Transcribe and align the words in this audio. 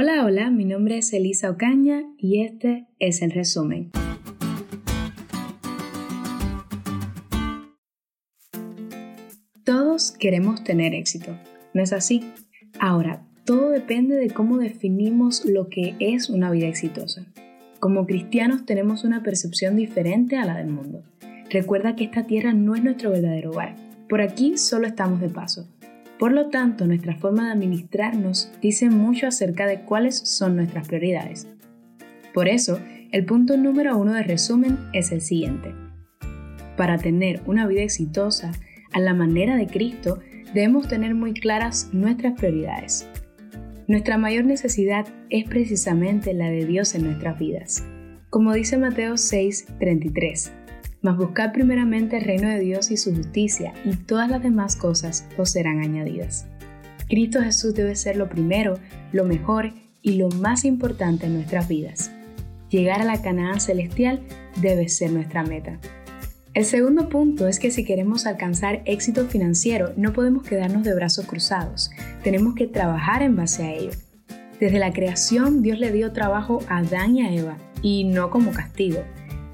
Hola, 0.00 0.24
hola, 0.24 0.48
mi 0.48 0.64
nombre 0.64 0.98
es 0.98 1.12
Elisa 1.12 1.50
Ocaña 1.50 2.04
y 2.18 2.42
este 2.44 2.86
es 3.00 3.20
el 3.20 3.32
resumen. 3.32 3.90
Todos 9.64 10.12
queremos 10.12 10.62
tener 10.62 10.94
éxito, 10.94 11.36
¿no 11.74 11.82
es 11.82 11.92
así? 11.92 12.32
Ahora, 12.78 13.26
todo 13.44 13.70
depende 13.70 14.14
de 14.14 14.30
cómo 14.30 14.58
definimos 14.58 15.44
lo 15.44 15.68
que 15.68 15.96
es 15.98 16.30
una 16.30 16.52
vida 16.52 16.68
exitosa. 16.68 17.26
Como 17.80 18.06
cristianos 18.06 18.66
tenemos 18.66 19.02
una 19.02 19.24
percepción 19.24 19.74
diferente 19.74 20.36
a 20.36 20.44
la 20.44 20.58
del 20.58 20.68
mundo. 20.68 21.02
Recuerda 21.50 21.96
que 21.96 22.04
esta 22.04 22.24
tierra 22.24 22.52
no 22.52 22.76
es 22.76 22.84
nuestro 22.84 23.10
verdadero 23.10 23.50
hogar. 23.50 23.74
Por 24.08 24.20
aquí 24.20 24.58
solo 24.58 24.86
estamos 24.86 25.20
de 25.20 25.28
paso. 25.28 25.66
Por 26.18 26.32
lo 26.32 26.48
tanto, 26.48 26.86
nuestra 26.86 27.16
forma 27.16 27.46
de 27.46 27.52
administrarnos 27.52 28.50
dice 28.60 28.90
mucho 28.90 29.28
acerca 29.28 29.66
de 29.66 29.82
cuáles 29.82 30.16
son 30.18 30.56
nuestras 30.56 30.88
prioridades. 30.88 31.46
Por 32.34 32.48
eso, 32.48 32.80
el 33.12 33.24
punto 33.24 33.56
número 33.56 33.96
uno 33.96 34.14
de 34.14 34.24
resumen 34.24 34.78
es 34.92 35.12
el 35.12 35.20
siguiente. 35.20 35.74
Para 36.76 36.98
tener 36.98 37.40
una 37.46 37.66
vida 37.66 37.82
exitosa, 37.82 38.52
a 38.92 39.00
la 39.00 39.14
manera 39.14 39.56
de 39.56 39.66
Cristo, 39.66 40.20
debemos 40.54 40.88
tener 40.88 41.14
muy 41.14 41.34
claras 41.34 41.90
nuestras 41.92 42.38
prioridades. 42.38 43.08
Nuestra 43.86 44.18
mayor 44.18 44.44
necesidad 44.44 45.06
es 45.30 45.48
precisamente 45.48 46.34
la 46.34 46.50
de 46.50 46.66
Dios 46.66 46.94
en 46.94 47.04
nuestras 47.04 47.38
vidas. 47.38 47.84
Como 48.28 48.52
dice 48.52 48.76
Mateo 48.76 49.14
6:33, 49.14 50.50
mas 51.02 51.16
buscad 51.16 51.52
primeramente 51.52 52.18
el 52.18 52.24
reino 52.24 52.48
de 52.48 52.60
Dios 52.60 52.90
y 52.90 52.96
su 52.96 53.14
justicia, 53.14 53.74
y 53.84 53.96
todas 53.96 54.30
las 54.30 54.42
demás 54.42 54.76
cosas 54.76 55.26
os 55.36 55.50
serán 55.50 55.80
añadidas. 55.80 56.46
Cristo 57.08 57.40
Jesús 57.40 57.74
debe 57.74 57.96
ser 57.96 58.16
lo 58.16 58.28
primero, 58.28 58.78
lo 59.12 59.24
mejor 59.24 59.72
y 60.02 60.14
lo 60.14 60.28
más 60.28 60.64
importante 60.64 61.26
en 61.26 61.34
nuestras 61.34 61.68
vidas. 61.68 62.10
Llegar 62.70 63.00
a 63.00 63.04
la 63.04 63.22
Canaán 63.22 63.60
celestial 63.60 64.20
debe 64.60 64.88
ser 64.88 65.12
nuestra 65.12 65.42
meta. 65.42 65.78
El 66.54 66.64
segundo 66.64 67.08
punto 67.08 67.46
es 67.46 67.58
que 67.58 67.70
si 67.70 67.84
queremos 67.84 68.26
alcanzar 68.26 68.82
éxito 68.84 69.26
financiero 69.26 69.92
no 69.96 70.12
podemos 70.12 70.42
quedarnos 70.42 70.82
de 70.82 70.94
brazos 70.94 71.26
cruzados, 71.26 71.90
tenemos 72.22 72.54
que 72.54 72.66
trabajar 72.66 73.22
en 73.22 73.36
base 73.36 73.62
a 73.62 73.72
ello. 73.72 73.90
Desde 74.60 74.78
la 74.78 74.92
creación 74.92 75.62
Dios 75.62 75.78
le 75.78 75.92
dio 75.92 76.12
trabajo 76.12 76.60
a 76.68 76.78
Adán 76.78 77.16
y 77.16 77.22
a 77.22 77.32
Eva, 77.32 77.58
y 77.80 78.04
no 78.04 78.30
como 78.30 78.50
castigo. 78.50 79.00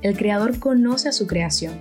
El 0.04 0.18
Creador 0.18 0.58
conoce 0.58 1.08
a 1.08 1.12
su 1.12 1.26
creación. 1.26 1.80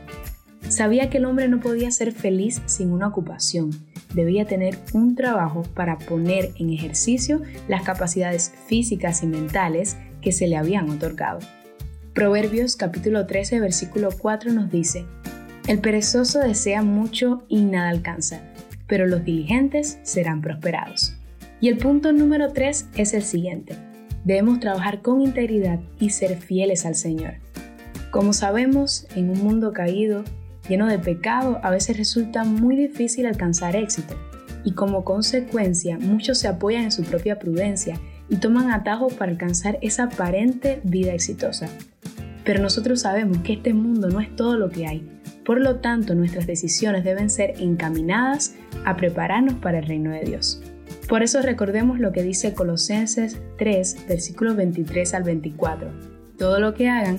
Sabía 0.69 1.09
que 1.09 1.17
el 1.17 1.25
hombre 1.25 1.49
no 1.49 1.59
podía 1.59 1.91
ser 1.91 2.13
feliz 2.13 2.61
sin 2.67 2.93
una 2.93 3.09
ocupación, 3.09 3.71
debía 4.13 4.45
tener 4.45 4.77
un 4.93 5.15
trabajo 5.15 5.63
para 5.75 5.97
poner 5.97 6.51
en 6.57 6.69
ejercicio 6.69 7.41
las 7.67 7.83
capacidades 7.83 8.53
físicas 8.65 9.23
y 9.23 9.27
mentales 9.27 9.97
que 10.21 10.31
se 10.31 10.47
le 10.47 10.55
habían 10.55 10.89
otorgado. 10.89 11.39
Proverbios 12.13 12.77
capítulo 12.77 13.25
13 13.25 13.59
versículo 13.59 14.07
4 14.17 14.53
nos 14.53 14.71
dice, 14.71 15.05
El 15.67 15.79
perezoso 15.79 16.39
desea 16.39 16.81
mucho 16.81 17.43
y 17.49 17.63
nada 17.63 17.89
alcanza, 17.89 18.39
pero 18.87 19.05
los 19.05 19.25
diligentes 19.25 19.99
serán 20.03 20.39
prosperados. 20.39 21.17
Y 21.59 21.67
el 21.67 21.77
punto 21.77 22.13
número 22.13 22.53
3 22.53 22.85
es 22.95 23.13
el 23.13 23.23
siguiente. 23.23 23.75
Debemos 24.23 24.61
trabajar 24.61 25.01
con 25.01 25.19
integridad 25.19 25.81
y 25.99 26.11
ser 26.11 26.37
fieles 26.37 26.85
al 26.85 26.95
Señor. 26.95 27.43
Como 28.13 28.31
sabemos, 28.31 29.07
en 29.15 29.31
un 29.31 29.43
mundo 29.43 29.73
caído, 29.73 30.23
lleno 30.69 30.85
de 30.85 30.99
pecado, 30.99 31.59
a 31.63 31.71
veces 31.71 31.97
resulta 31.97 32.43
muy 32.43 32.75
difícil 32.75 33.25
alcanzar 33.25 33.75
éxito, 33.75 34.13
y 34.63 34.73
como 34.73 35.03
consecuencia 35.03 35.97
muchos 35.97 36.37
se 36.37 36.47
apoyan 36.47 36.83
en 36.83 36.91
su 36.91 37.01
propia 37.01 37.39
prudencia 37.39 37.99
y 38.29 38.35
toman 38.35 38.69
atajos 38.69 39.15
para 39.15 39.31
alcanzar 39.31 39.79
esa 39.81 40.03
aparente 40.03 40.79
vida 40.83 41.11
exitosa. 41.11 41.67
Pero 42.45 42.61
nosotros 42.61 43.01
sabemos 43.01 43.39
que 43.39 43.53
este 43.53 43.73
mundo 43.73 44.09
no 44.09 44.21
es 44.21 44.35
todo 44.35 44.57
lo 44.57 44.69
que 44.69 44.85
hay. 44.85 45.09
Por 45.43 45.59
lo 45.59 45.77
tanto, 45.77 46.13
nuestras 46.13 46.45
decisiones 46.45 47.03
deben 47.03 47.31
ser 47.31 47.55
encaminadas 47.57 48.53
a 48.85 48.95
prepararnos 48.95 49.55
para 49.55 49.79
el 49.79 49.87
reino 49.87 50.11
de 50.11 50.21
Dios. 50.21 50.61
Por 51.09 51.23
eso 51.23 51.41
recordemos 51.41 51.99
lo 51.99 52.11
que 52.11 52.21
dice 52.21 52.53
Colosenses 52.53 53.39
3, 53.57 54.05
versículos 54.07 54.55
23 54.55 55.15
al 55.15 55.23
24. 55.23 55.89
Todo 56.37 56.59
lo 56.59 56.75
que 56.75 56.89
hagan, 56.89 57.17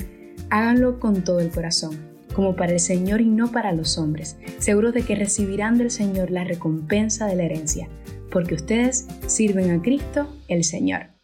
háganlo 0.50 1.00
con 1.00 1.24
todo 1.24 1.40
el 1.40 1.50
corazón, 1.50 1.98
como 2.34 2.56
para 2.56 2.72
el 2.72 2.80
Señor 2.80 3.20
y 3.20 3.28
no 3.28 3.50
para 3.52 3.72
los 3.72 3.98
hombres, 3.98 4.36
seguros 4.58 4.94
de 4.94 5.02
que 5.02 5.14
recibirán 5.14 5.78
del 5.78 5.90
Señor 5.90 6.30
la 6.30 6.44
recompensa 6.44 7.26
de 7.26 7.36
la 7.36 7.44
herencia, 7.44 7.88
porque 8.30 8.54
ustedes 8.54 9.06
sirven 9.26 9.70
a 9.70 9.82
Cristo 9.82 10.28
el 10.48 10.64
Señor. 10.64 11.14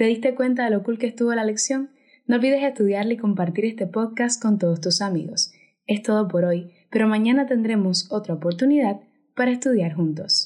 ¿Te 0.00 0.06
diste 0.06 0.34
cuenta 0.34 0.64
de 0.64 0.70
lo 0.70 0.82
cool 0.82 0.96
que 0.96 1.06
estuvo 1.06 1.34
la 1.34 1.44
lección? 1.44 1.90
No 2.26 2.36
olvides 2.36 2.62
estudiarla 2.62 3.12
y 3.12 3.16
compartir 3.18 3.66
este 3.66 3.86
podcast 3.86 4.40
con 4.40 4.56
todos 4.56 4.80
tus 4.80 5.02
amigos. 5.02 5.52
Es 5.86 6.02
todo 6.02 6.26
por 6.26 6.46
hoy, 6.46 6.70
pero 6.90 7.06
mañana 7.06 7.44
tendremos 7.44 8.10
otra 8.10 8.32
oportunidad 8.32 9.00
para 9.34 9.50
estudiar 9.50 9.92
juntos. 9.92 10.39